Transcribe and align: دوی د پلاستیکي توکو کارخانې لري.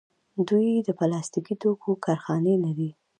دوی 0.47 0.69
د 0.87 0.89
پلاستیکي 0.99 1.55
توکو 1.61 1.89
کارخانې 2.05 2.55
لري. 2.63 2.89